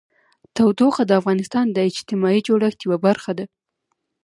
تودوخه 0.55 1.03
د 1.07 1.11
افغانستان 1.19 1.65
د 1.71 1.77
اجتماعي 1.89 2.39
جوړښت 2.47 2.79
یوه 2.85 2.97
برخه 3.05 3.31
ده. 3.37 3.45